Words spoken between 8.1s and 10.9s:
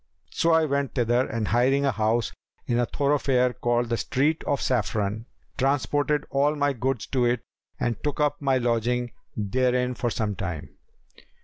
up my lodging therein for some time.